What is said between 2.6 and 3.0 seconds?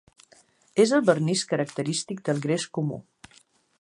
comú.